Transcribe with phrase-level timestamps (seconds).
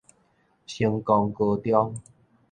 [0.65, 2.01] 成功高中